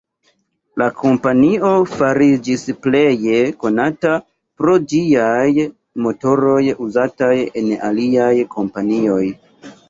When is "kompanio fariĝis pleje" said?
0.99-3.41